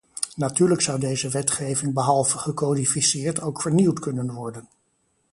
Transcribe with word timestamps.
Natuurlijk 0.37 0.81
zou 0.81 0.99
deze 0.99 1.29
wetgeving 1.29 1.93
behalve 1.93 2.37
gecodificeerd 2.37 3.41
ook 3.41 3.61
vernieuwd 3.61 3.99
kunnen 3.99 4.31
worden. 4.33 4.67